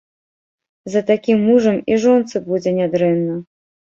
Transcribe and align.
За 0.93 1.01
такім 1.09 1.43
мужам 1.49 1.77
і 1.95 1.99
жонцы 2.05 2.41
будзе 2.47 2.75
нядрэнна. 2.81 3.35